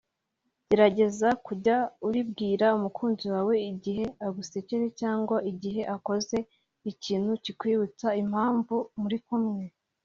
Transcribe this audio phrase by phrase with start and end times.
[0.69, 6.37] gerageza kujya uribwira umukunzi wawe igihe agusekeje cyangwa igihe akoze
[6.91, 9.63] ikintu cyikwibutsa impamvu muri kumwe